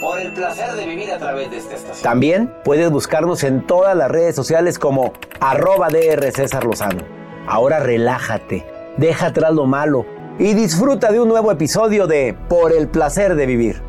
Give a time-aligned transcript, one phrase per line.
[0.00, 2.02] Por el placer de vivir a través de esta estación.
[2.02, 7.04] También puedes buscarnos en todas las redes sociales como arroba DR César Lozano.
[7.46, 8.64] Ahora relájate,
[8.96, 10.06] deja atrás lo malo
[10.38, 13.82] y disfruta de un nuevo episodio de Por el placer de vivir.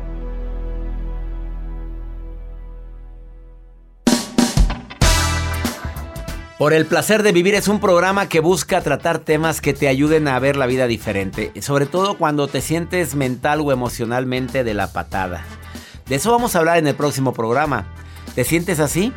[6.58, 10.28] Por el placer de vivir es un programa que busca tratar temas que te ayuden
[10.28, 14.92] a ver la vida diferente, sobre todo cuando te sientes mental o emocionalmente de la
[14.92, 15.44] patada.
[16.12, 17.86] De eso vamos a hablar en el próximo programa.
[18.34, 19.14] ¿Te sientes así?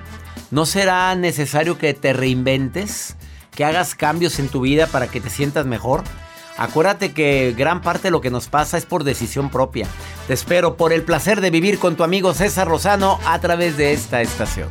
[0.50, 3.18] ¿No será necesario que te reinventes?
[3.52, 6.06] ¿Que hagas cambios en tu vida para que te sientas mejor?
[6.56, 9.90] Acuérdate que gran parte de lo que nos pasa es por decisión propia.
[10.28, 13.92] Te espero por el placer de vivir con tu amigo César Rosano a través de
[13.92, 14.70] esta estación.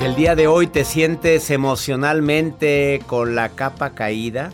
[0.00, 4.50] Si el día de hoy te sientes emocionalmente con la capa caída,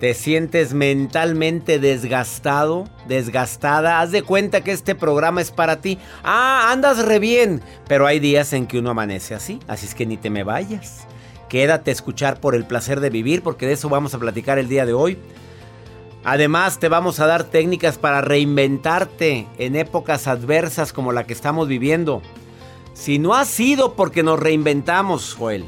[0.00, 5.96] te sientes mentalmente desgastado, desgastada, haz de cuenta que este programa es para ti.
[6.22, 10.04] Ah, andas re bien, pero hay días en que uno amanece así, así es que
[10.04, 11.06] ni te me vayas.
[11.48, 14.68] Quédate a escuchar por el placer de vivir, porque de eso vamos a platicar el
[14.68, 15.16] día de hoy.
[16.22, 21.66] Además, te vamos a dar técnicas para reinventarte en épocas adversas como la que estamos
[21.66, 22.20] viviendo.
[22.94, 25.64] Si no ha sido porque nos reinventamos, Joel,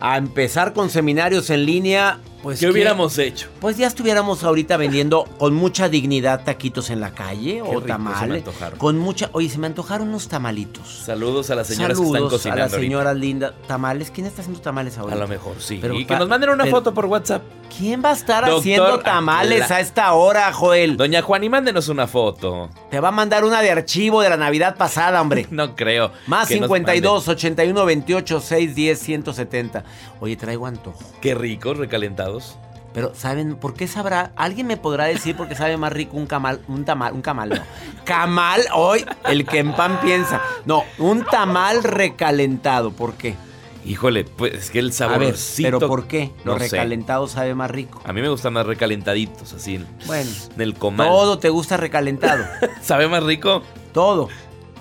[0.00, 3.48] a empezar con seminarios en línea, pues ¿Qué hubiéramos hecho?
[3.60, 7.80] Pues ya estuviéramos ahorita vendiendo con mucha dignidad taquitos en la calle Qué o rico
[7.80, 8.38] se me tamales.
[8.38, 8.78] antojaron.
[8.78, 11.02] Con mucha, oye, se me antojaron unos tamalitos.
[11.04, 13.52] Saludos a las señoras que están Saludos cocinando a las señoras lindas.
[13.66, 15.16] Tamales, ¿quién está haciendo tamales ahora?
[15.16, 15.78] A lo mejor, sí.
[15.82, 17.42] Pero y que nos manden una pero- foto por WhatsApp.
[17.76, 20.96] ¿Quién va a estar Doctor, haciendo tamales la- a esta hora, Joel?
[20.96, 22.68] Doña Juan, y mándenos una foto.
[22.90, 25.46] Te va a mandar una de archivo de la Navidad pasada, hombre.
[25.50, 26.10] No creo.
[26.26, 29.84] Más que nos 52 81 28 610 170.
[30.20, 30.98] Oye, traigo antojo.
[31.20, 32.56] Qué ricos, recalentados.
[32.92, 34.32] Pero, ¿saben por qué sabrá?
[34.34, 37.48] ¿Alguien me podrá decir por qué sabe más rico un camal, un tamal, un camal,
[37.50, 37.62] no?
[38.04, 40.42] Camal, hoy, el que en pan piensa.
[40.64, 43.36] No, un tamal recalentado, ¿por qué?
[43.84, 44.94] Híjole, pues es que el A ver,
[45.36, 45.66] saborcito.
[45.78, 46.32] pero ¿por qué?
[46.44, 46.68] Lo no sé.
[46.68, 48.00] recalentado sabe más rico.
[48.04, 49.76] A mí me gustan más recalentaditos, así.
[49.76, 51.08] en- Bueno, En el comal.
[51.08, 52.44] todo te gusta recalentado.
[52.82, 53.62] ¿Sabe más rico?
[53.92, 54.28] Todo.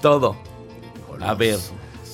[0.02, 0.36] Todo.
[1.22, 1.58] A ver.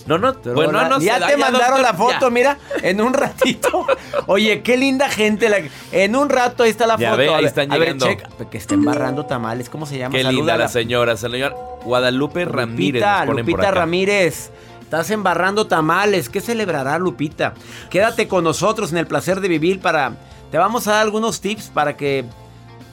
[0.05, 2.29] No, no, Pero bueno, no ya te mandaron doctor, la foto, ya.
[2.29, 3.87] mira, en un ratito.
[4.27, 5.49] Oye, qué linda gente.
[5.49, 7.17] la- en un rato ahí está la Ya foto.
[7.21, 8.49] ve, ahí están a ver, llegando.
[8.51, 9.67] que está embarrando tamales.
[9.69, 10.15] ¿Cómo se llama?
[10.15, 13.01] Qué linda la señora, señora Guadalupe Ramírez.
[13.01, 13.71] Lupita, Lupita.
[13.71, 14.51] Ramírez.
[14.85, 16.29] Estás embarrando tamales.
[16.29, 17.55] ¿Qué celebrará, Lupita?
[17.89, 20.15] Quédate con nosotros en el placer de vivir para.
[20.51, 22.23] Te vamos a dar algunos tips para que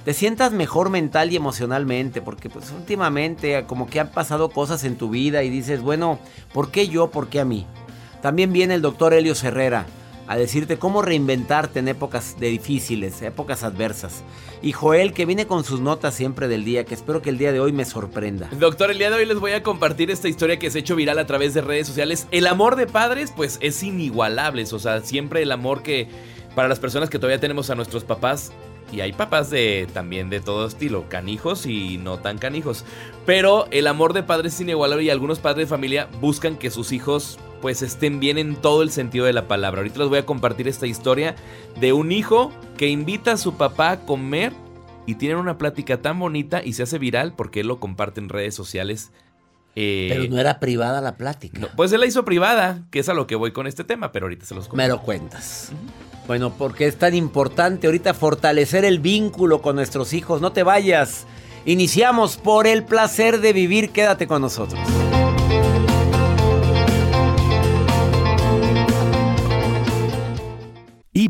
[0.06, 2.22] te sientas mejor mental y emocionalmente.
[2.22, 6.18] Porque, pues, últimamente, como que han pasado cosas en tu vida y dices, bueno,
[6.54, 7.10] ¿por qué yo?
[7.10, 7.66] ¿Por qué a mí?
[8.22, 9.84] También viene el doctor Helio Herrera
[10.26, 14.22] a decirte cómo reinventarte en épocas de difíciles, épocas adversas.
[14.62, 17.52] Y Joel, que viene con sus notas siempre del día, que espero que el día
[17.52, 18.48] de hoy me sorprenda.
[18.52, 20.94] Doctor, el día de hoy les voy a compartir esta historia que se ha hecho
[20.94, 22.28] viral a través de redes sociales.
[22.30, 24.64] El amor de padres, pues es inigualable.
[24.70, 26.08] O sea, siempre el amor que
[26.54, 28.52] para las personas que todavía tenemos a nuestros papás.
[28.92, 32.84] Y hay papás de también de todo estilo, canijos y no tan canijos.
[33.24, 36.92] Pero el amor de padres es inigualable y algunos padres de familia buscan que sus
[36.92, 39.80] hijos pues estén bien en todo el sentido de la palabra.
[39.80, 41.36] Ahorita les voy a compartir esta historia
[41.80, 44.52] de un hijo que invita a su papá a comer
[45.06, 48.28] y tienen una plática tan bonita y se hace viral porque él lo comparte en
[48.28, 49.12] redes sociales.
[49.74, 51.68] Eh, pero no era privada la plática.
[51.76, 54.26] pues él la hizo privada, que es a lo que voy con este tema, pero
[54.26, 54.76] ahorita se los cuento.
[54.76, 55.72] Me lo cuentas.
[56.26, 60.40] Bueno, porque es tan importante ahorita fortalecer el vínculo con nuestros hijos.
[60.40, 61.26] No te vayas.
[61.64, 63.90] Iniciamos por el placer de vivir.
[63.90, 64.80] Quédate con nosotros.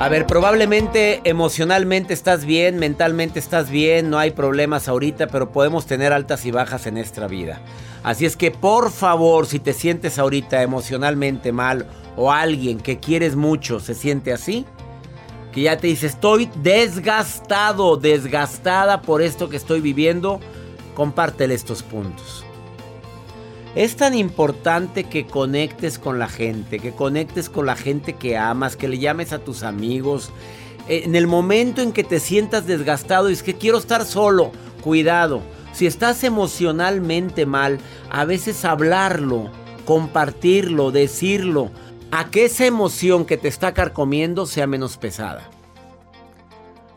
[0.00, 5.84] A ver, probablemente emocionalmente estás bien, mentalmente estás bien, no hay problemas ahorita, pero podemos
[5.84, 7.60] tener altas y bajas en nuestra vida.
[8.02, 11.86] Así es que por favor, si te sientes ahorita emocionalmente mal
[12.16, 14.64] o alguien que quieres mucho se siente así,
[15.52, 20.40] que ya te dice estoy desgastado, desgastada por esto que estoy viviendo,
[20.94, 22.46] compártele estos puntos.
[23.76, 28.74] Es tan importante que conectes con la gente, que conectes con la gente que amas,
[28.74, 30.32] que le llames a tus amigos.
[30.88, 34.50] En el momento en que te sientas desgastado y es que quiero estar solo,
[34.82, 35.40] cuidado.
[35.72, 37.78] Si estás emocionalmente mal,
[38.10, 39.50] a veces hablarlo,
[39.84, 41.70] compartirlo, decirlo,
[42.10, 45.48] a que esa emoción que te está carcomiendo sea menos pesada.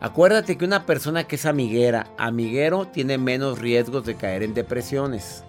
[0.00, 5.44] Acuérdate que una persona que es amiguera, amiguero, tiene menos riesgos de caer en depresiones.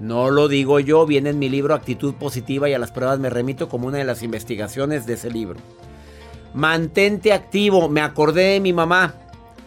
[0.00, 3.30] No lo digo yo, viene en mi libro Actitud Positiva y a las pruebas me
[3.30, 5.60] remito como una de las investigaciones de ese libro.
[6.54, 9.14] Mantente activo, me acordé de mi mamá.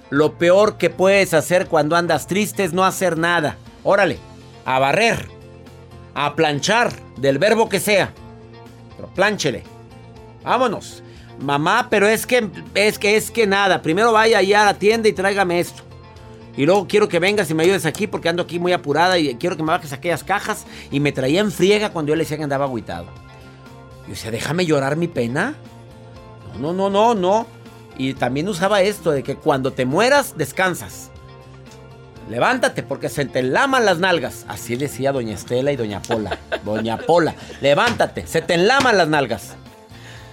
[0.10, 3.57] Lo peor que puedes hacer cuando andas triste es no hacer nada.
[3.83, 4.19] Órale,
[4.66, 5.27] a barrer,
[6.13, 8.12] a planchar, del verbo que sea.
[8.95, 9.63] Pero plánchele.
[10.44, 11.01] Vámonos.
[11.39, 13.81] Mamá, pero es que es que es que nada.
[13.81, 15.83] Primero vaya allá a la tienda y tráigame esto.
[16.57, 19.36] Y luego quiero que vengas y me ayudes aquí porque ando aquí muy apurada y
[19.36, 20.66] quiero que me bajes aquellas cajas.
[20.92, 23.07] Y me traía en friega cuando yo le decía que andaba agüitado.
[24.07, 25.56] Y decía, déjame llorar mi pena.
[26.60, 27.48] No, no, no, no, no.
[27.98, 31.12] Y también usaba esto de que cuando te mueras, descansas.
[32.30, 34.46] Levántate porque se te enlaman las nalgas.
[34.48, 36.39] Así decía doña Estela y doña Pola.
[36.65, 39.53] Doña Pola, levántate, se te enlaman las nalgas.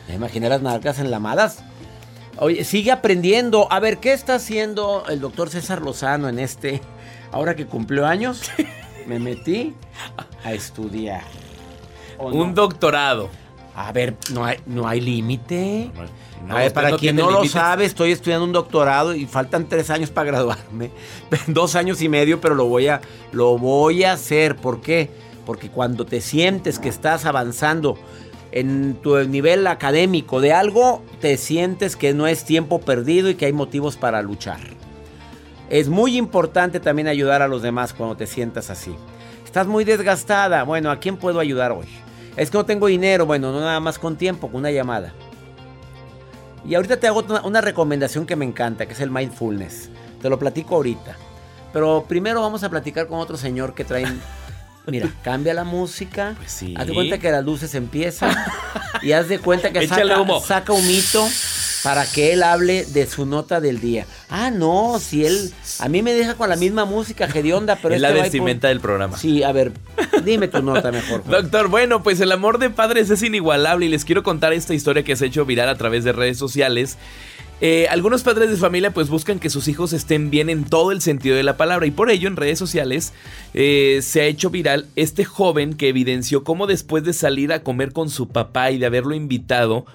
[0.09, 1.63] ¿Me imaginé las nalgas enlamadas?
[2.39, 3.67] Oye, sigue aprendiendo.
[3.71, 6.81] A ver, ¿qué está haciendo el doctor César Lozano en este?
[7.31, 8.51] Ahora que cumplió años,
[9.07, 9.75] me metí
[10.45, 11.25] a estudiar.
[12.19, 13.31] Un doctorado.
[13.75, 15.91] A ver, no hay, no hay límite.
[16.49, 20.11] a ver, para quien no lo sabe, estoy estudiando un doctorado y faltan tres años
[20.11, 20.91] para graduarme.
[21.47, 23.01] Dos años y medio, pero lo voy a,
[23.33, 24.57] lo voy a hacer.
[24.57, 25.11] ¿Por qué?
[25.47, 27.97] Porque cuando te sientes que estás avanzando
[28.53, 33.47] en tu nivel académico de algo, te sientes que no es tiempo perdido y que
[33.47, 34.61] hay motivos para luchar.
[35.71, 38.95] Es muy importante también ayudar a los demás cuando te sientas así.
[39.45, 40.65] Estás muy desgastada.
[40.65, 41.87] Bueno, ¿a quién puedo ayudar hoy?
[42.37, 43.25] Es que no tengo dinero.
[43.25, 45.15] Bueno, no nada más con tiempo, con una llamada.
[46.67, 49.89] Y ahorita te hago una recomendación que me encanta, que es el mindfulness.
[50.21, 51.17] Te lo platico ahorita.
[51.73, 54.05] Pero primero vamos a platicar con otro señor que trae
[54.87, 56.35] Mira, cambia la música.
[56.37, 56.75] Pues sí.
[56.77, 58.35] Haz de cuenta que las luces empiezan.
[59.03, 61.27] y haz de cuenta que saca, saca un mito
[61.83, 64.07] para que él hable de su nota del día.
[64.29, 65.53] Ah, no, si él.
[65.79, 69.17] A mí me deja con la misma música hedionda, pero es la vestimenta del programa.
[69.17, 69.73] Sí, a ver,
[70.25, 71.25] Dime tu nota mejor.
[71.25, 75.03] Doctor, bueno, pues el amor de padres es inigualable y les quiero contar esta historia
[75.03, 76.97] que se ha hecho viral a través de redes sociales.
[77.65, 81.01] Eh, algunos padres de familia pues buscan que sus hijos estén bien en todo el
[81.01, 83.13] sentido de la palabra y por ello en redes sociales
[83.55, 87.93] eh, se ha hecho viral este joven que evidenció cómo después de salir a comer
[87.93, 89.87] con su papá y de haberlo invitado,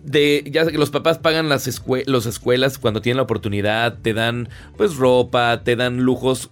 [0.00, 4.94] de ya que los papás pagan las, escuelas cuando tienen la oportunidad, te dan pues
[4.94, 6.50] ropa, te dan lujos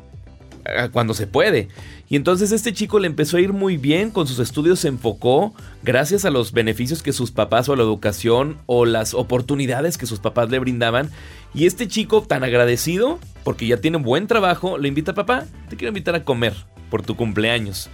[0.65, 1.69] ah, cuando se puede.
[2.11, 5.53] Y entonces este chico le empezó a ir muy bien, con sus estudios se enfocó,
[5.83, 10.19] gracias a los beneficios que sus papás o la educación o las oportunidades que sus
[10.19, 11.11] papás le brindaban.
[11.55, 15.45] Y este chico tan agradecido, porque ya tiene un buen trabajo, le invita a papá,
[15.69, 16.55] te quiero invitar a comer
[16.91, 17.91] por tu cumpleaños.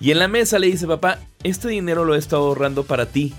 [0.00, 3.34] Y en la mesa le dice, papá, este dinero lo he estado ahorrando para ti.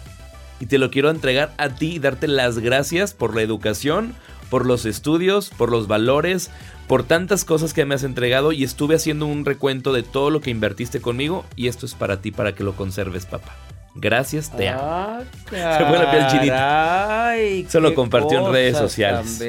[0.59, 4.13] Y te lo quiero entregar a ti y darte las gracias por la educación,
[4.49, 6.49] por los estudios, por los valores,
[6.87, 10.41] por tantas cosas que me has entregado y estuve haciendo un recuento de todo lo
[10.41, 13.55] que invertiste conmigo y esto es para ti, para que lo conserves, papá.
[13.95, 14.81] Gracias, te amo.
[14.83, 17.69] Ah, Se fue la piel chinita.
[17.69, 19.43] Se lo compartió en redes sociales.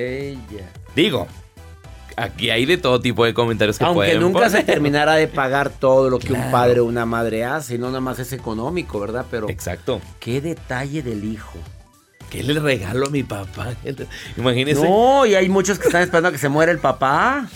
[0.94, 1.26] Digo,
[2.16, 6.10] aquí hay de todo tipo de comentarios que Aunque nunca se terminara de pagar todo
[6.10, 9.26] lo que un padre o una madre hace, no nada más es económico, ¿verdad?
[9.30, 10.00] Pero Exacto.
[10.18, 11.58] Qué detalle del hijo.
[12.30, 13.74] ¿Qué le regalo a mi papá?
[14.36, 14.82] Imagínese.
[14.82, 17.48] No, y hay muchos que están esperando a que se muera el papá.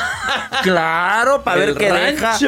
[0.62, 2.38] claro, para ver qué deja.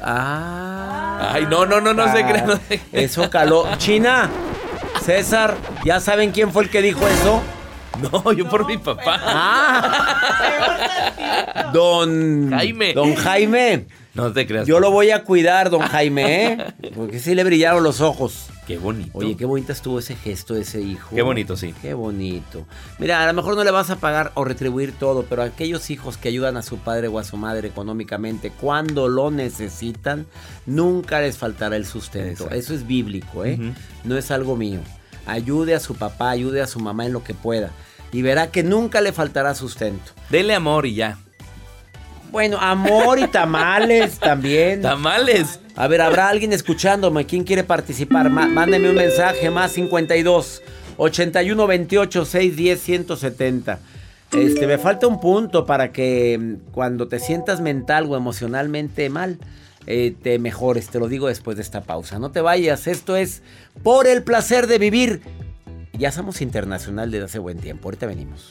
[0.00, 1.32] Ah.
[1.34, 2.44] Ay, no, no, no, no se cree.
[2.92, 3.66] Eso caló.
[3.78, 4.30] China,
[5.02, 7.42] César, ¿ya saben quién fue el que dijo eso?
[8.00, 9.20] No, yo por mi papá.
[9.24, 10.20] Ah.
[11.72, 12.94] don Jaime.
[12.94, 13.86] Don Jaime.
[14.14, 14.68] No te creas.
[14.68, 16.58] Yo lo voy a cuidar, don Jaime, ¿eh?
[16.94, 18.50] Porque sí le brillaron los ojos.
[18.68, 19.16] Qué bonito.
[19.16, 21.16] Oye, qué bonita estuvo ese gesto de ese hijo.
[21.16, 21.74] Qué bonito, sí.
[21.80, 22.66] Qué bonito.
[22.98, 26.18] Mira, a lo mejor no le vas a pagar o retribuir todo, pero aquellos hijos
[26.18, 30.26] que ayudan a su padre o a su madre económicamente cuando lo necesitan,
[30.66, 32.50] nunca les faltará el sustento.
[32.50, 33.58] Eso es bíblico, ¿eh?
[34.04, 34.80] No es algo mío.
[35.24, 37.70] Ayude a su papá, ayude a su mamá en lo que pueda.
[38.12, 40.12] Y verá que nunca le faltará sustento.
[40.28, 41.18] Dele amor y ya.
[42.30, 44.82] Bueno, amor y tamales también.
[44.82, 45.60] Tamales.
[45.76, 47.24] A ver, ¿habrá alguien escuchándome?
[47.26, 48.28] ¿Quién quiere participar?
[48.30, 50.62] mándeme un mensaje más 52
[50.98, 53.78] 81 28 610 170.
[54.32, 59.38] Este, me falta un punto para que mm, cuando te sientas mental o emocionalmente mal,
[59.86, 60.88] eh, te mejores.
[60.88, 62.18] Te lo digo después de esta pausa.
[62.18, 62.86] No te vayas.
[62.86, 63.42] Esto es
[63.82, 65.22] por el placer de vivir.
[65.94, 67.88] Ya somos internacional desde hace buen tiempo.
[67.88, 68.50] Ahorita venimos.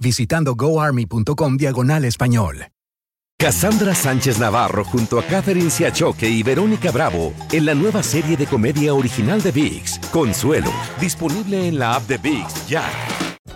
[0.00, 2.66] visitando goarmy.com diagonal español.
[3.40, 8.46] Cassandra Sánchez Navarro junto a Catherine Siachoque y Verónica Bravo en la nueva serie de
[8.46, 12.84] comedia original de VIX, Consuelo, disponible en la app de VIX ya.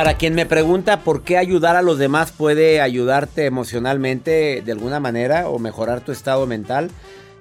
[0.00, 4.98] Para quien me pregunta por qué ayudar a los demás puede ayudarte emocionalmente de alguna
[4.98, 6.90] manera o mejorar tu estado mental,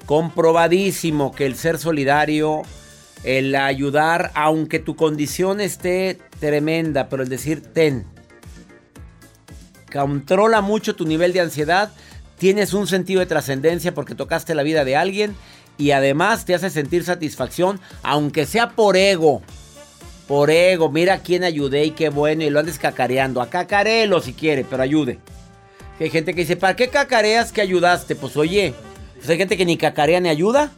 [0.05, 2.63] comprobadísimo que el ser solidario,
[3.23, 8.05] el ayudar, aunque tu condición esté tremenda, pero el decir ten
[9.89, 11.93] controla mucho tu nivel de ansiedad,
[12.37, 15.33] tienes un sentido de trascendencia porque tocaste la vida de alguien
[15.77, 19.43] y además te hace sentir satisfacción, aunque sea por ego.
[20.29, 23.41] Por ego, mira quién ayudé y qué bueno, y lo andes cacareando.
[23.41, 25.17] A cacarelo si quiere, pero ayude.
[25.99, 28.15] Hay gente que dice, ¿para qué cacareas que ayudaste?
[28.15, 28.75] Pues oye,
[29.15, 30.71] pues hay gente que ni cacarea ni ayuda.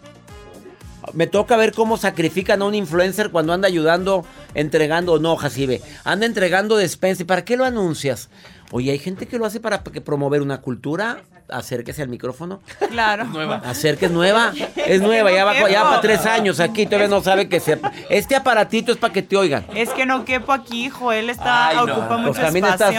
[1.12, 6.26] Me toca ver cómo sacrifican a un influencer cuando anda ayudando, entregando, no, Jacibe, anda
[6.26, 7.24] entregando despensa.
[7.24, 8.30] ¿Y para qué lo anuncias?
[8.72, 11.22] Oye, hay gente que lo hace para promover una cultura.
[11.50, 12.62] Acérquese al micrófono.
[12.90, 13.26] Claro.
[13.26, 13.62] Nueva.
[13.66, 14.54] Acérquese, es nueva.
[14.76, 17.92] Es nueva, ya va, ya para tres años aquí, todavía no sabe que sepa.
[18.10, 19.66] Este aparatito es para que te oigan.
[19.76, 21.84] Es que no quepo aquí, Joel está, Ay, no.
[21.84, 22.68] ocupa Pues mucho espacio.
[22.68, 22.92] estás.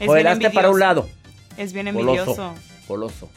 [0.00, 1.08] es Joder, bien hazte para un lado.
[1.58, 2.34] Es bien envidioso.
[2.34, 2.54] Goloso.
[2.88, 3.28] Goloso.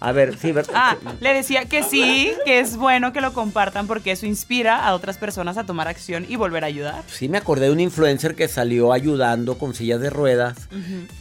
[0.00, 0.72] A ver, sí, ¿verdad?
[0.74, 4.94] Ah, le decía que sí, que es bueno que lo compartan porque eso inspira a
[4.94, 7.02] otras personas a tomar acción y volver a ayudar.
[7.06, 10.56] Sí, me acordé de un influencer que salió ayudando con sillas de ruedas.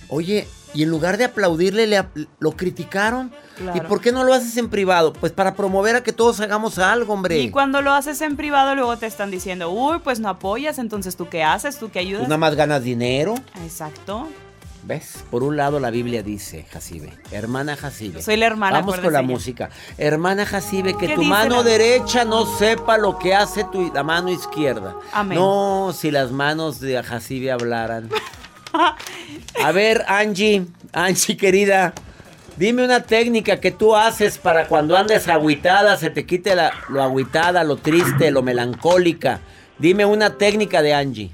[0.07, 2.05] Oye, y en lugar de aplaudirle, le
[2.39, 3.31] lo criticaron.
[3.57, 3.77] Claro.
[3.77, 5.11] ¿Y por qué no lo haces en privado?
[5.11, 7.39] Pues para promover a que todos hagamos algo, hombre.
[7.39, 11.17] Y cuando lo haces en privado, luego te están diciendo, uy, pues no apoyas, entonces
[11.17, 12.23] tú qué haces, tú qué Tú ayudas.
[12.23, 13.35] nada más ganas dinero.
[13.63, 14.27] Exacto.
[14.89, 15.23] ¿Ves?
[15.29, 18.23] Por un lado la Biblia dice, Jacibe, hermana Jacibe.
[18.23, 19.69] Soy la hermana, Vamos con la música.
[19.99, 24.01] Hermana Jacibe, que ¿Qué tu mano la- derecha no sepa lo que hace tu, la
[24.01, 24.95] mano izquierda.
[25.13, 25.37] Amén.
[25.37, 28.09] No, si las manos de Jacibe hablaran.
[29.63, 31.93] A ver, Angie, Angie querida,
[32.57, 37.03] dime una técnica que tú haces para cuando andes agüitada, se te quite la- lo
[37.03, 39.39] agüitada, lo triste, lo melancólica.
[39.77, 41.29] Dime una técnica de Angie.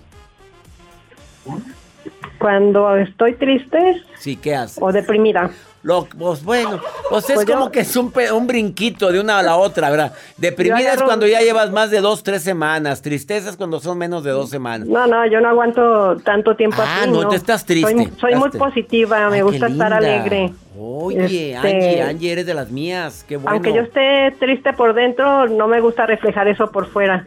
[2.50, 4.78] Cuando estoy triste Sí, ¿qué haces?
[4.80, 5.50] o deprimida.
[5.82, 9.20] Lo, pues bueno, pues es Pues yo- como que es un, pe- un brinquito de
[9.20, 10.14] una a la otra, ¿verdad?
[10.38, 13.02] Deprimida es cuando ya llevas más de dos, tres semanas.
[13.02, 14.88] Tristeza es cuando son menos de dos semanas.
[14.88, 17.10] No, no, yo no aguanto tanto tiempo Ah, así.
[17.10, 17.92] no, te estás triste.
[17.92, 20.54] Soy, soy Estás muy positiva, me Ay, gusta estar alegre.
[20.78, 23.26] Oye, Este, Angie, Angie, eres de las mías.
[23.28, 23.50] Qué bueno.
[23.54, 27.26] Aunque yo esté triste por dentro, no me gusta reflejar eso por fuera.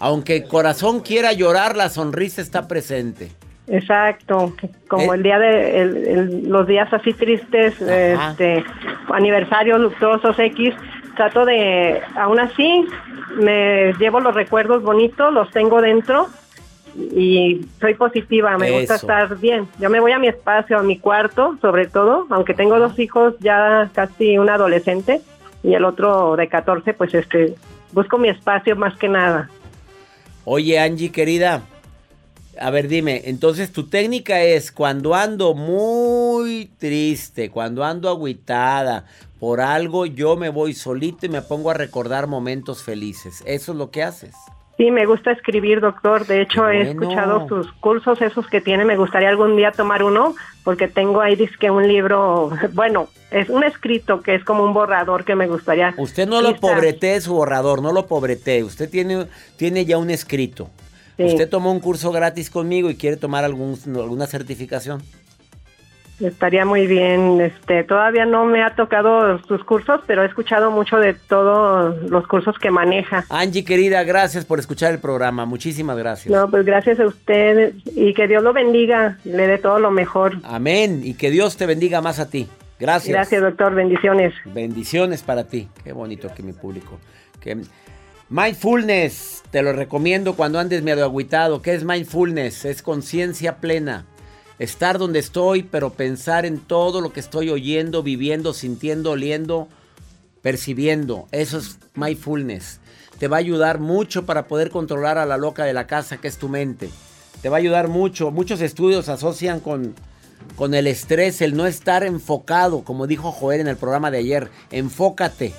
[0.00, 3.30] Aunque el corazón quiera llorar, la sonrisa está presente.
[3.66, 4.52] Exacto,
[4.88, 5.16] como Eh.
[5.16, 8.30] el día de el- el- los días así tristes, Ajá.
[8.32, 8.62] este,
[9.12, 10.74] aniversarios luctuosos X,
[11.16, 12.84] trato de, aún así,
[13.36, 16.26] me llevo los recuerdos bonitos, los tengo dentro
[16.96, 19.66] y soy positiva, me gusta estar bien.
[19.80, 23.34] Yo me voy a mi espacio, a mi cuarto, sobre todo, aunque tengo dos hijos,
[23.40, 25.20] ya casi un adolescente
[25.62, 27.54] y el otro de 14, pues este,
[27.92, 29.48] busco mi espacio más que nada.
[30.44, 31.62] Oye, Angie, querida.
[32.60, 39.06] A ver, dime, entonces tu técnica es cuando ando muy triste, cuando ando agüitada
[39.38, 43.42] por algo, yo me voy solito y me pongo a recordar momentos felices.
[43.46, 44.34] ¿Eso es lo que haces?
[44.76, 46.26] Sí, me gusta escribir, doctor.
[46.26, 48.84] De hecho, he escuchado sus cursos, esos que tiene.
[48.84, 53.62] Me gustaría algún día tomar uno, porque tengo ahí que un libro, bueno, es un
[53.62, 55.94] escrito que es como un borrador que me gustaría.
[55.96, 58.64] Usted no lo pobretee su borrador, no lo pobretee.
[58.64, 60.70] Usted tiene, tiene ya un escrito.
[61.16, 61.24] Sí.
[61.24, 65.02] Usted tomó un curso gratis conmigo y quiere tomar algún, alguna certificación.
[66.20, 67.40] Estaría muy bien.
[67.40, 72.26] Este, todavía no me ha tocado sus cursos, pero he escuchado mucho de todos los
[72.28, 73.24] cursos que maneja.
[73.30, 75.44] Angie, querida, gracias por escuchar el programa.
[75.44, 76.32] Muchísimas gracias.
[76.32, 80.38] No, pues gracias a usted y que Dios lo bendiga, le dé todo lo mejor.
[80.44, 81.00] Amén.
[81.02, 82.48] Y que Dios te bendiga más a ti.
[82.78, 83.12] Gracias.
[83.12, 83.74] Gracias, doctor.
[83.74, 84.34] Bendiciones.
[84.44, 85.68] Bendiciones para ti.
[85.82, 86.98] Qué bonito que mi público.
[87.40, 87.56] Que...
[88.30, 91.60] Mindfulness, te lo recomiendo cuando andes medio agüitado.
[91.60, 92.64] ¿Qué es mindfulness?
[92.64, 94.06] Es conciencia plena.
[94.58, 99.68] Estar donde estoy, pero pensar en todo lo que estoy oyendo, viviendo, sintiendo, oliendo,
[100.40, 101.28] percibiendo.
[101.32, 102.80] Eso es mindfulness.
[103.18, 106.28] Te va a ayudar mucho para poder controlar a la loca de la casa, que
[106.28, 106.88] es tu mente.
[107.42, 108.30] Te va a ayudar mucho.
[108.30, 109.94] Muchos estudios asocian con,
[110.56, 114.50] con el estrés, el no estar enfocado, como dijo Joel en el programa de ayer.
[114.70, 115.52] Enfócate.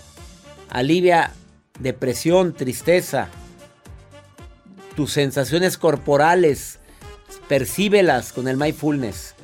[0.70, 1.32] Alivia
[1.80, 3.30] depresión, tristeza.
[4.96, 6.80] Tus sensaciones corporales,
[7.48, 9.36] percíbelas con el mindfulness.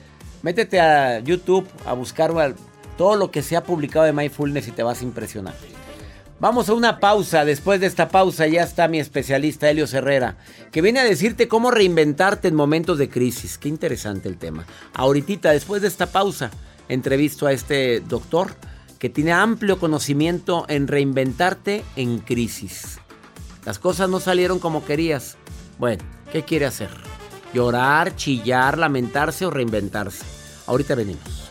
[0.41, 2.32] Métete a YouTube a buscar
[2.98, 5.54] todo lo que se ha publicado de mindfulness y te vas a impresionar.
[6.39, 7.46] Vamos a una pausa.
[7.46, 10.38] Después de esta pausa ya está mi especialista Helio Herrera,
[10.72, 13.60] que viene a decirte cómo reinventarte en momentos de crisis.
[13.60, 14.65] Qué interesante el tema.
[14.96, 16.50] Ahorita, después de esta pausa,
[16.89, 18.56] entrevisto a este doctor
[19.02, 23.00] que tiene amplio conocimiento en reinventarte en crisis.
[23.66, 25.38] Las cosas no salieron como querías.
[25.80, 26.92] Bueno, ¿qué quiere hacer?
[27.52, 30.24] ¿Llorar, chillar, lamentarse o reinventarse?
[30.68, 31.51] Ahorita venimos.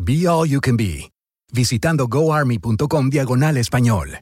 [0.00, 1.10] Be All You Can Be,
[1.52, 4.20] visitando goarmy.com diagonal español.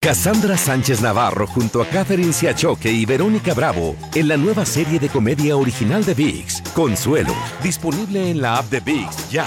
[0.00, 5.08] Cassandra Sánchez Navarro junto a Catherine Siachoque y Verónica Bravo en la nueva serie de
[5.08, 9.46] comedia original de VIX, Consuelo, disponible en la app de VIX ya.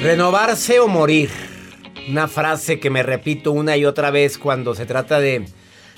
[0.00, 1.28] Renovarse o morir.
[2.08, 5.44] Una frase que me repito una y otra vez cuando se trata de,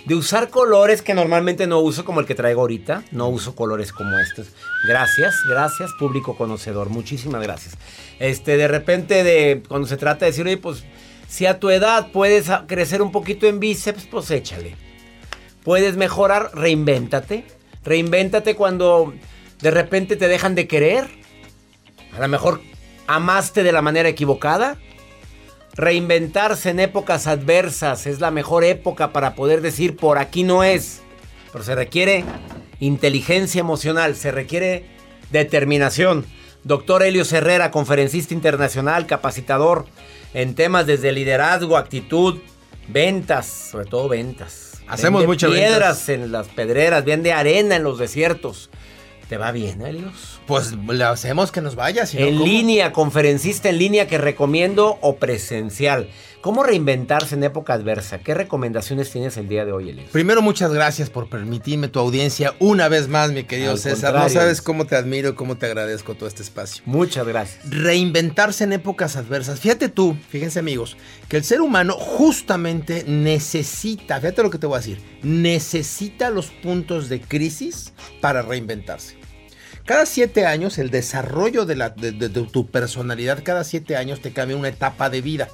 [0.06, 3.04] de usar colores que normalmente no uso como el que traigo ahorita.
[3.12, 4.48] No uso colores como estos.
[4.88, 6.88] Gracias, gracias, público conocedor.
[6.88, 7.76] Muchísimas gracias.
[8.18, 10.82] Este, de repente, de cuando se trata de decir, oye, pues
[11.28, 14.76] si a tu edad puedes crecer un poquito en bíceps, pues échale.
[15.62, 17.44] Puedes mejorar, reinvéntate.
[17.84, 19.12] Reinvéntate cuando
[19.60, 21.06] de repente te dejan de querer.
[22.16, 22.62] A lo mejor
[23.14, 24.76] amaste de la manera equivocada.
[25.74, 31.02] Reinventarse en épocas adversas es la mejor época para poder decir por aquí no es.
[31.52, 32.24] Pero se requiere
[32.78, 34.84] inteligencia emocional, se requiere
[35.30, 36.24] determinación.
[36.62, 39.86] Doctor Helio Herrera, conferencista internacional, capacitador
[40.34, 42.38] en temas desde liderazgo, actitud,
[42.88, 44.82] ventas, sobre todo ventas.
[44.86, 48.70] Hacemos Vende muchas piedras en las pedreras, vende arena en los desiertos.
[49.30, 50.40] ¿Te va bien, Helios?
[50.48, 52.04] Pues le hacemos que nos vaya.
[52.04, 52.46] Si no, en ¿cómo?
[52.46, 56.08] línea, conferencista en línea que recomiendo o presencial.
[56.40, 58.18] ¿Cómo reinventarse en época adversa?
[58.18, 60.10] ¿Qué recomendaciones tienes el día de hoy, Helios?
[60.10, 64.14] Primero, muchas gracias por permitirme tu audiencia una vez más, mi querido Al César.
[64.14, 66.82] No sabes cómo te admiro, cómo te agradezco todo este espacio.
[66.86, 67.70] Muchas gracias.
[67.70, 69.60] Reinventarse en épocas adversas.
[69.60, 70.96] Fíjate tú, fíjense amigos,
[71.28, 76.46] que el ser humano justamente necesita, fíjate lo que te voy a decir, necesita los
[76.46, 79.19] puntos de crisis para reinventarse.
[79.90, 81.74] Cada siete años, el desarrollo de,
[82.52, 85.48] tu personalidad, cada siete años te cambia una etapa de vida.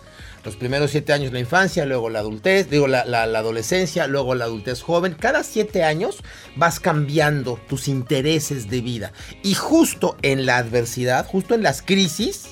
[0.44, 4.83] Los primeros siete años la infancia, luego la adultez, digo la, adolescencia, luego la adultez
[4.83, 5.16] joven.
[5.18, 6.18] Cada siete años
[6.55, 9.12] vas cambiando tus intereses de vida.
[9.42, 12.49] Y justo en la adversidad, justo en las crisis,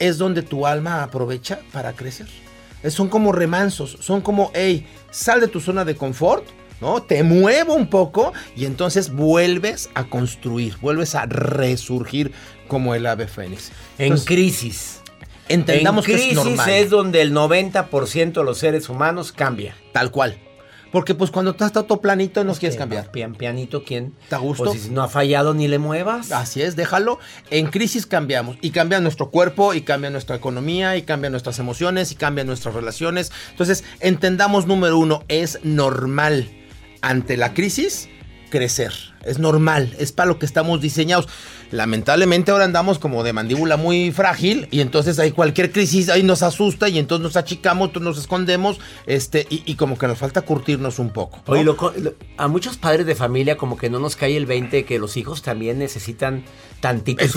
[0.00, 2.26] es donde tu alma aprovecha para crecer.
[2.88, 6.44] Son como remansos, son como, hey, sal de tu zona de confort,
[6.80, 7.02] ¿no?
[7.02, 12.32] Te muevo un poco y entonces vuelves a construir, vuelves a resurgir
[12.66, 13.72] como el ave fénix.
[13.98, 15.00] En crisis.
[15.48, 16.70] Entendamos en que es crisis normal.
[16.70, 19.74] es donde el 90% de los seres humanos cambia.
[19.92, 20.38] Tal cual.
[20.92, 23.10] Porque pues cuando estás todo planito no quieres Que cambiar.
[23.10, 24.14] Pian, pianito, ¿quién?
[24.28, 24.64] ¿Te a gusto?
[24.64, 26.32] Pues si no ha fallado ni le muevas.
[26.32, 27.18] Así es, déjalo.
[27.50, 32.10] En crisis cambiamos y cambia nuestro cuerpo y cambia nuestra economía y cambia nuestras emociones
[32.12, 33.32] y cambia nuestras relaciones.
[33.50, 36.57] Entonces, entendamos número uno, es normal
[37.02, 38.08] ante la crisis
[38.48, 38.92] crecer.
[39.24, 41.28] Es normal, es para lo que estamos diseñados.
[41.70, 46.42] Lamentablemente ahora andamos como de mandíbula muy frágil y entonces hay cualquier crisis ahí nos
[46.42, 50.98] asusta y entonces nos achicamos, nos escondemos este, y, y como que nos falta curtirnos
[50.98, 51.40] un poco.
[51.46, 51.52] ¿no?
[51.52, 54.46] Oye, lo co- lo- a muchos padres de familia como que no nos cae el
[54.46, 56.42] 20 que los hijos también necesitan
[56.80, 57.30] tantito El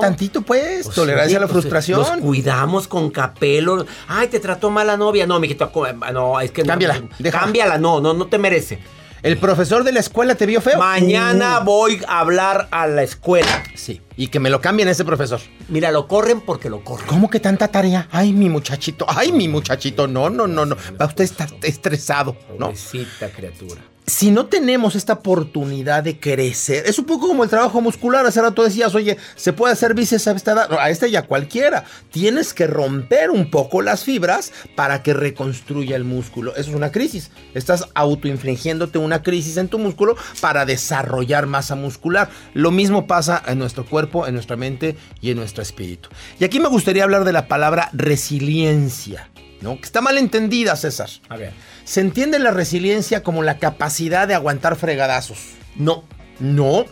[0.00, 2.20] tantito pues, Pues, tolerancia a la pues, frustración.
[2.20, 3.86] Cuidamos con capelo.
[4.06, 5.26] Ay, te trató mal la novia.
[5.26, 5.72] No, mijito,
[6.12, 6.68] no, es que no.
[6.68, 7.44] Cámbiala, déjala.
[7.44, 8.78] Cámbiala, no, no, no te merece.
[9.22, 10.78] ¿El profesor de la escuela te vio feo?
[10.78, 13.62] Mañana Uh, voy a hablar a la escuela.
[13.74, 15.40] Sí, y que me lo cambien ese profesor.
[15.68, 17.06] Mira, lo corren porque lo corren.
[17.06, 18.08] ¿Cómo que tanta tarea?
[18.12, 20.06] Ay, mi muchachito, ay, mi muchachito.
[20.06, 20.76] No, no, no, no.
[21.00, 22.66] Va usted estar estresado, ¿no?
[22.66, 23.80] Pobrecita criatura.
[24.08, 28.24] Si no tenemos esta oportunidad de crecer, es un poco como el trabajo muscular.
[28.26, 31.84] Hace rato decías, oye, se puede hacer bíceps a esta edad, a esta ya cualquiera.
[32.10, 36.52] Tienes que romper un poco las fibras para que reconstruya el músculo.
[36.56, 37.30] Eso es una crisis.
[37.54, 42.30] Estás autoinfligiéndote una crisis en tu músculo para desarrollar masa muscular.
[42.54, 46.08] Lo mismo pasa en nuestro cuerpo, en nuestra mente y en nuestro espíritu.
[46.40, 49.28] Y aquí me gustaría hablar de la palabra resiliencia.
[49.60, 49.76] ¿No?
[49.76, 51.08] Que está mal entendida, César.
[51.28, 51.52] A ver.
[51.84, 55.38] Se entiende la resiliencia como la capacidad de aguantar fregadazos.
[55.76, 56.04] No,
[56.40, 56.84] no.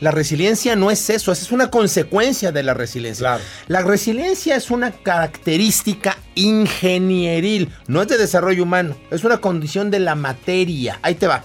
[0.00, 3.38] La resiliencia no es eso, es una consecuencia de la resiliencia.
[3.68, 10.00] La resiliencia es una característica ingenieril, no es de desarrollo humano, es una condición de
[10.00, 10.98] la materia.
[11.02, 11.44] Ahí te va.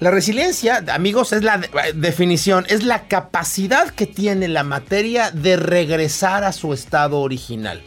[0.00, 5.56] La resiliencia, amigos, es la de- definición, es la capacidad que tiene la materia de
[5.56, 7.82] regresar a su estado original.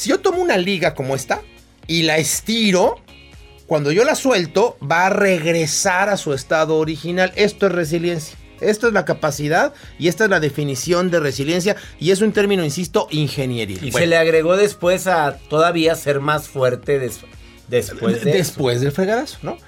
[0.00, 1.42] Si yo tomo una liga como esta
[1.86, 3.00] y la estiro,
[3.66, 7.34] cuando yo la suelto, va a regresar a su estado original.
[7.36, 8.34] Esto es resiliencia.
[8.62, 12.64] Esto es la capacidad y esta es la definición de resiliencia y es un término,
[12.64, 13.76] insisto, ingenieril.
[13.84, 17.20] Y Bueno, se le agregó después a todavía ser más fuerte des-
[17.68, 18.38] después de eso.
[18.38, 19.58] después del fregadazo, ¿no?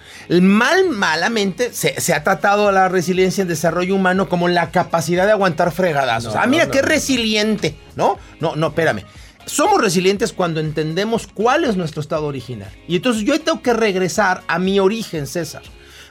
[0.41, 5.27] Mal, malamente, se, se ha tratado a la resiliencia en desarrollo humano como la capacidad
[5.27, 6.35] de aguantar fregadazos.
[6.35, 6.89] No, ah, mira no, qué no.
[6.89, 8.19] resiliente, ¿no?
[8.41, 9.05] No, no, espérame.
[9.47, 12.71] Somos resilientes cuando entendemos cuál es nuestro estado original.
[12.87, 15.63] Y entonces yo tengo que regresar a mi origen, César.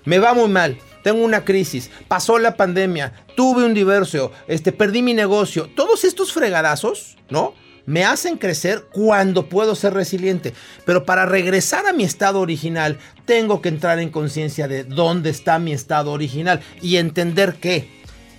[0.03, 5.01] Me va muy mal, tengo una crisis, pasó la pandemia, tuve un divorcio, este, perdí
[5.01, 5.69] mi negocio.
[5.75, 7.53] Todos estos fregadazos, ¿no?
[7.85, 10.53] Me hacen crecer cuando puedo ser resiliente.
[10.85, 15.57] Pero para regresar a mi estado original, tengo que entrar en conciencia de dónde está
[15.59, 17.89] mi estado original y entender que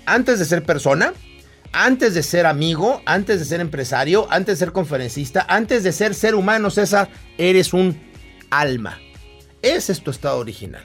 [0.07, 1.13] antes de ser persona,
[1.73, 6.15] antes de ser amigo, antes de ser empresario, antes de ser conferencista, antes de ser
[6.15, 7.09] ser humano, César,
[7.39, 7.99] eres un
[8.51, 9.01] alma.
[9.63, 10.85] Ese es tu estado original.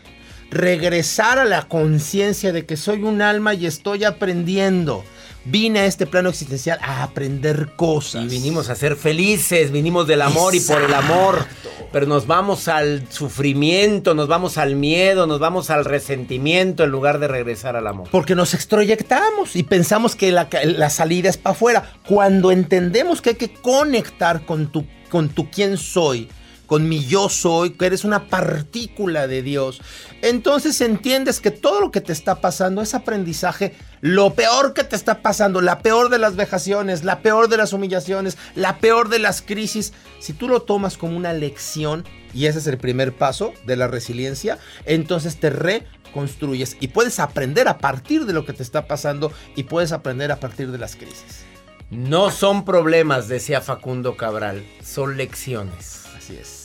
[0.49, 5.03] Regresar a la conciencia de que soy un alma y estoy aprendiendo.
[5.49, 8.25] Vine a este plano existencial a aprender cosas.
[8.25, 11.45] Y vinimos a ser felices, vinimos del amor y por el amor.
[11.93, 17.19] Pero nos vamos al sufrimiento, nos vamos al miedo, nos vamos al resentimiento en lugar
[17.19, 18.09] de regresar al amor.
[18.11, 21.93] Porque nos extroyectamos y pensamos que la, la salida es para afuera.
[22.05, 26.27] Cuando entendemos que hay que conectar con tu, con tu quién soy,
[26.67, 29.81] con mi yo soy, que eres una partícula de Dios,
[30.21, 33.73] entonces entiendes que todo lo que te está pasando es aprendizaje.
[34.01, 37.73] Lo peor que te está pasando, la peor de las vejaciones, la peor de las
[37.73, 42.03] humillaciones, la peor de las crisis, si tú lo tomas como una lección,
[42.33, 47.67] y ese es el primer paso de la resiliencia, entonces te reconstruyes y puedes aprender
[47.67, 50.95] a partir de lo que te está pasando y puedes aprender a partir de las
[50.95, 51.45] crisis.
[51.89, 56.03] No son problemas, decía Facundo Cabral, son lecciones.
[56.17, 56.56] Así es.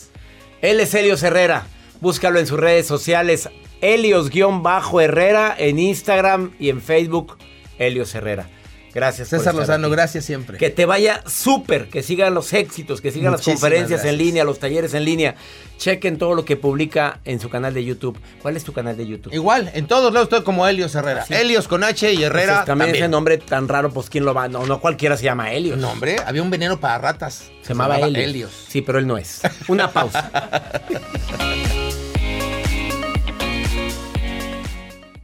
[0.63, 1.67] Él es Helios Herrera.
[2.01, 3.51] Búscalo en sus redes sociales.
[3.81, 7.37] Helios-Herrera en Instagram y en Facebook.
[7.79, 8.49] Helios Herrera.
[8.95, 9.29] Gracias.
[9.29, 9.97] César Lozano, aquí.
[9.97, 10.59] gracias siempre.
[10.59, 14.59] Que te vaya súper, que sigan los éxitos, que sigan las conferencias en línea, los
[14.59, 15.35] talleres en línea.
[15.79, 18.19] Chequen todo lo que publica en su canal de YouTube.
[18.41, 19.33] ¿Cuál es tu canal de YouTube?
[19.33, 21.23] Igual, en todos lados estoy como Helios Herrera.
[21.23, 21.35] Así.
[21.35, 23.05] Helios con H y Herrera Entonces, también, también.
[23.05, 24.49] ese nombre tan raro, pues quién lo va.
[24.49, 25.79] No, no cualquiera se llama Helios.
[25.79, 27.51] No, hombre, había un veneno para ratas.
[27.63, 28.51] Se llamaba Helios.
[28.69, 29.41] Sí, pero él no es.
[29.69, 30.31] Una pausa.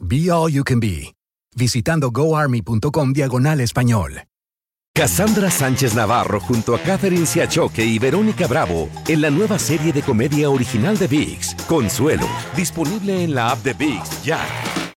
[0.00, 1.14] Be All You Can Be,
[1.56, 4.22] visitando goarmy.com diagonal español.
[4.94, 10.02] Cassandra Sánchez Navarro junto a Catherine Siachoque y Verónica Bravo en la nueva serie de
[10.02, 14.40] comedia original de VIX, Consuelo, disponible en la app de VIX ya.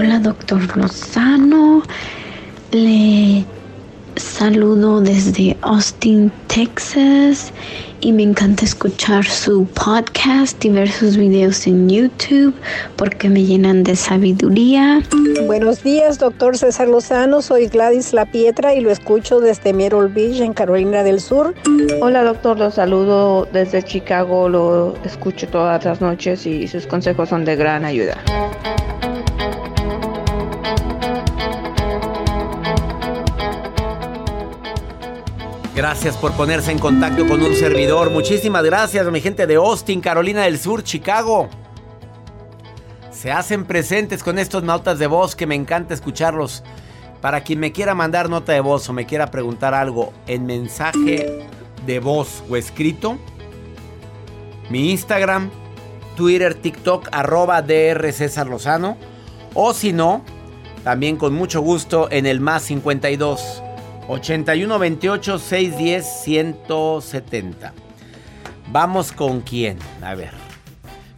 [0.00, 1.82] Hola, doctor Lozano.
[2.70, 3.44] Le
[4.14, 7.52] saludo desde Austin, Texas.
[8.00, 12.54] Y me encanta escuchar su podcast y ver sus videos en YouTube
[12.94, 15.02] porque me llenan de sabiduría.
[15.48, 17.42] Buenos días, doctor César Lozano.
[17.42, 21.56] Soy Gladys La Pietra y lo escucho desde Merrill Beach, en Carolina del Sur.
[22.00, 22.56] Hola, doctor.
[22.56, 24.48] Lo saludo desde Chicago.
[24.48, 28.16] Lo escucho todas las noches y sus consejos son de gran ayuda.
[35.78, 38.10] Gracias por ponerse en contacto con un servidor.
[38.10, 41.48] Muchísimas gracias, mi gente de Austin, Carolina del Sur, Chicago.
[43.12, 46.64] Se hacen presentes con estos notas de voz que me encanta escucharlos.
[47.20, 51.46] Para quien me quiera mandar nota de voz o me quiera preguntar algo en mensaje
[51.86, 53.16] de voz o escrito,
[54.70, 55.48] mi Instagram,
[56.16, 58.96] Twitter, TikTok, arroba DR César Lozano.
[59.54, 60.24] O si no,
[60.82, 63.62] también con mucho gusto en el más 52
[64.08, 67.72] 81 28 610 170.
[68.70, 69.78] Vamos con quién.
[70.02, 70.30] A ver.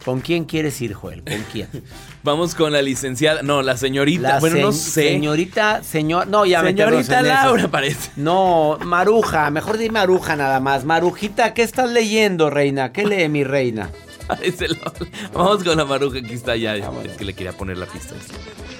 [0.03, 1.23] ¿Con quién quieres ir, Joel?
[1.23, 1.69] ¿Con quién?
[2.23, 3.41] Vamos con la licenciada.
[3.43, 4.29] No, la señorita.
[4.29, 5.09] La bueno, no sé.
[5.09, 6.27] Señorita, señor.
[6.27, 7.45] No, ya Señorita meternos en eso.
[7.45, 8.11] Laura, parece.
[8.15, 9.49] No, Maruja.
[9.51, 10.85] Mejor di Maruja nada más.
[10.85, 12.91] Marujita, ¿qué estás leyendo, reina?
[12.91, 13.89] ¿Qué lee mi reina?
[15.33, 16.19] Vamos con la maruja.
[16.19, 16.75] Aquí está ya.
[16.75, 18.15] Es que le quería poner la pista.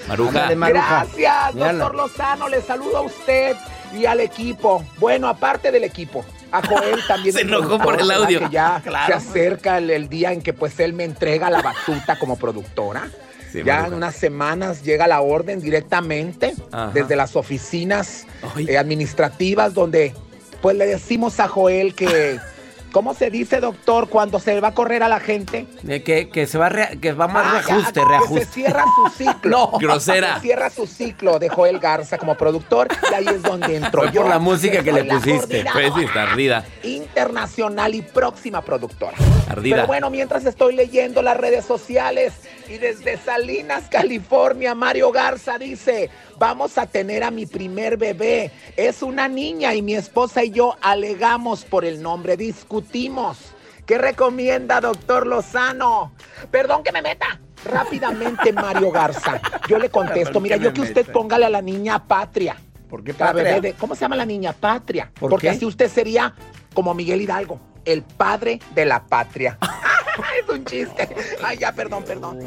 [0.07, 0.43] Maruja.
[0.43, 1.05] Ándale, Maruja.
[1.05, 1.73] Gracias, Mírala.
[1.73, 2.49] doctor Lozano.
[2.49, 3.55] Le saludo a usted
[3.93, 4.83] y al equipo.
[4.97, 7.35] Bueno, aparte del equipo, a Joel también.
[7.35, 8.39] Se enojó por el audio.
[8.39, 9.07] Que ya Claro.
[9.07, 13.09] se acerca el, el día en que pues él me entrega la batuta como productora.
[13.51, 16.91] Sí, ya en unas semanas llega la orden directamente Ajá.
[16.93, 18.25] desde las oficinas
[18.57, 20.13] eh, administrativas donde
[20.61, 22.39] pues le decimos a Joel que...
[22.91, 25.65] ¿Cómo se dice, doctor, cuando se va a correr a la gente?
[25.87, 28.45] Eh, Que, que se va a rea- que va más Ah, ya, reajuste, que reajuste.
[28.45, 29.49] se cierra su ciclo.
[29.71, 30.35] No, grosera.
[30.35, 34.11] Se cierra su ciclo de Joel Garza como productor y ahí es donde entro Fue
[34.11, 34.21] yo.
[34.21, 35.65] por la música que le pusiste.
[35.71, 36.65] Pues sí, está ardida.
[36.83, 39.15] Internacional y próxima productora.
[39.49, 39.75] Ardida.
[39.75, 42.33] Pero bueno, mientras estoy leyendo las redes sociales
[42.69, 46.09] y desde Salinas, California, Mario Garza dice,
[46.41, 48.49] vamos a tener a mi primer bebé.
[48.75, 53.37] Es una niña y mi esposa y yo alegamos por el nombre, discutimos.
[53.85, 56.13] ¿Qué recomienda, doctor Lozano?
[56.49, 57.39] Perdón que me meta.
[57.63, 59.39] Rápidamente, Mario Garza.
[59.67, 62.57] Yo le contesto, mira, yo que usted póngale a la niña Patria.
[62.89, 63.43] ¿Por qué La Patria?
[63.43, 64.51] bebé de- ¿Cómo se llama la niña?
[64.51, 65.11] Patria.
[65.19, 65.51] ¿Por Porque qué?
[65.51, 66.33] así usted sería
[66.73, 69.59] como Miguel Hidalgo, el padre de la patria.
[70.43, 71.07] es un chiste.
[71.43, 72.39] Ay, ya, perdón, perdón.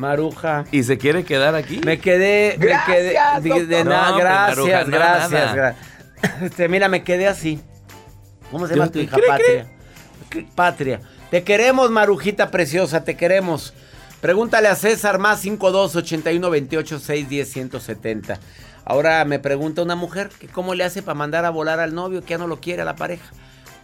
[0.00, 0.64] Maruja.
[0.72, 1.80] ¿Y se quiere quedar aquí?
[1.84, 2.56] Me quedé.
[2.58, 5.30] me Gracias, quedé- de, de nada, No, gracias, Maruja, no, gracias.
[5.30, 5.54] nada.
[6.22, 7.60] gra- Este, mira, me quedé así.
[8.50, 9.16] ¿Cómo se Yo llama tu hija?
[9.16, 9.66] ¿cree, Patria.
[10.54, 11.00] Patria.
[11.30, 13.74] Te queremos, Marujita preciosa, te queremos.
[14.20, 18.38] Pregúntale a César más 52 81 28 610 170.
[18.84, 22.22] Ahora me pregunta una mujer que cómo le hace para mandar a volar al novio
[22.22, 23.24] que ya no lo quiere a la pareja.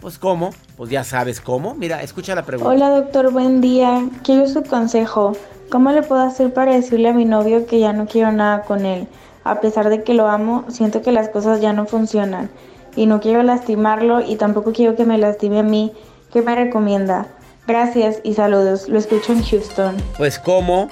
[0.00, 1.74] Pues cómo, pues ya sabes cómo.
[1.74, 2.70] Mira, escucha la pregunta.
[2.70, 4.02] Hola doctor, buen día.
[4.24, 5.32] Quiero su consejo.
[5.70, 8.86] ¿Cómo le puedo hacer para decirle a mi novio que ya no quiero nada con
[8.86, 9.08] él?
[9.42, 12.50] A pesar de que lo amo, siento que las cosas ya no funcionan.
[12.94, 15.92] Y no quiero lastimarlo y tampoco quiero que me lastime a mí.
[16.32, 17.26] ¿Qué me recomienda?
[17.66, 18.88] Gracias y saludos.
[18.88, 19.96] Lo escucho en Houston.
[20.16, 20.88] Pues cómo,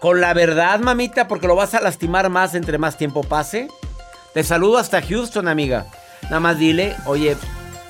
[0.00, 3.68] con la verdad, mamita, porque lo vas a lastimar más entre más tiempo pase.
[4.34, 5.86] Te saludo hasta Houston, amiga.
[6.24, 7.36] Nada más dile, oye,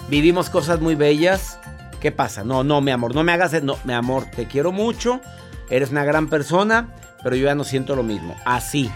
[0.09, 1.59] vivimos cosas muy bellas.
[2.01, 2.45] ¿Qué pasa?
[2.45, 3.63] No, no, mi amor, no me hagas...
[3.63, 5.21] No, mi amor, te quiero mucho.
[5.71, 6.89] Eres una gran persona,
[7.23, 8.37] pero yo ya no siento lo mismo.
[8.45, 8.91] Así.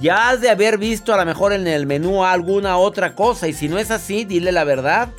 [0.00, 3.48] Ya has de haber visto a lo mejor en el menú alguna otra cosa.
[3.48, 5.10] Y si no es así, dile la verdad.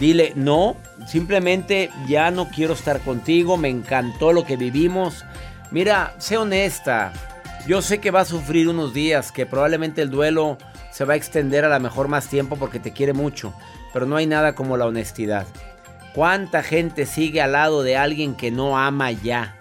[0.00, 3.58] Dile, no, simplemente ya no quiero estar contigo.
[3.58, 5.24] Me encantó lo que vivimos.
[5.70, 7.12] Mira, sé honesta.
[7.66, 10.56] Yo sé que va a sufrir unos días, que probablemente el duelo
[10.90, 13.52] se va a extender a lo mejor más tiempo porque te quiere mucho.
[13.92, 15.46] Pero no hay nada como la honestidad.
[16.14, 19.58] ¿Cuánta gente sigue al lado de alguien que no ama ya?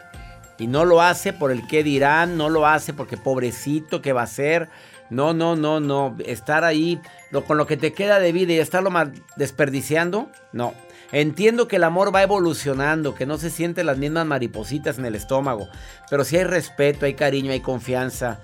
[0.61, 4.21] Y no lo hace por el qué dirán, no lo hace porque pobrecito que va
[4.21, 4.69] a ser.
[5.09, 6.15] No, no, no, no.
[6.23, 7.01] Estar ahí
[7.47, 10.75] con lo que te queda de vida y estarlo mal desperdiciando, no.
[11.11, 15.15] Entiendo que el amor va evolucionando, que no se sienten las mismas maripositas en el
[15.15, 15.67] estómago,
[16.11, 18.39] pero si hay respeto, hay cariño, hay confianza.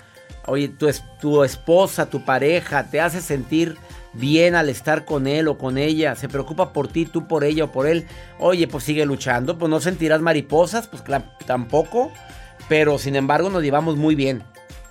[0.47, 0.89] Oye, tu,
[1.21, 3.77] tu esposa, tu pareja, te hace sentir
[4.17, 7.65] bien al estar con él o con ella, se preocupa por ti, tú por ella
[7.65, 8.07] o por él.
[8.39, 11.03] Oye, pues sigue luchando, pues no sentirás mariposas, pues
[11.45, 12.11] tampoco,
[12.67, 14.43] pero sin embargo nos llevamos muy bien.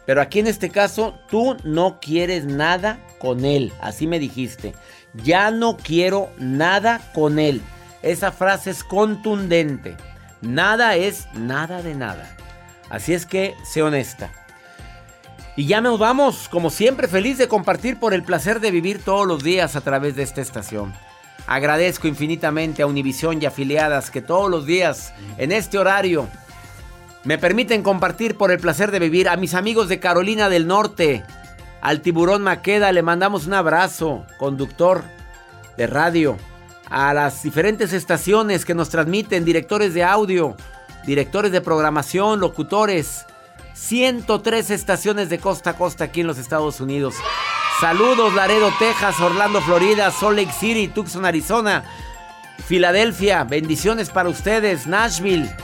[0.07, 4.75] Pero aquí en este caso, tú no quieres nada con él, así me dijiste.
[5.25, 7.63] Ya no quiero nada con él.
[8.03, 9.97] Esa frase es contundente.
[10.43, 12.37] Nada es nada de nada.
[12.89, 14.31] Así es que sé honesta.
[15.57, 19.27] Y ya nos vamos, como siempre, feliz de compartir por el placer de vivir todos
[19.27, 20.93] los días a través de esta estación.
[21.47, 26.29] Agradezco infinitamente a Univisión y afiliadas que todos los días, en este horario,
[27.25, 31.25] me permiten compartir por el placer de vivir a mis amigos de Carolina del Norte.
[31.81, 35.05] Al tiburón Maqueda le mandamos un abrazo, conductor
[35.79, 36.37] de radio.
[36.91, 40.55] A las diferentes estaciones que nos transmiten, directores de audio,
[41.07, 43.25] directores de programación, locutores.
[43.77, 47.15] 103 estaciones de costa a costa aquí en los Estados Unidos.
[47.81, 51.85] Saludos Laredo, Texas, Orlando, Florida, Salt Lake City, Tucson, Arizona,
[52.67, 53.45] Filadelfia.
[53.45, 55.55] Bendiciones para ustedes, Nashville.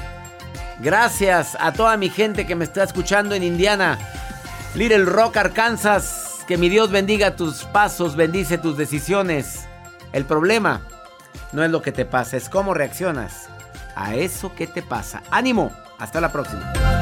[0.80, 3.98] Gracias a toda mi gente que me está escuchando en Indiana.
[4.74, 6.44] Little Rock, Arkansas.
[6.46, 9.66] Que mi Dios bendiga tus pasos, bendice tus decisiones.
[10.12, 10.82] El problema
[11.52, 13.48] no es lo que te pasa, es cómo reaccionas
[13.94, 15.22] a eso que te pasa.
[15.30, 17.01] Ánimo, hasta la próxima.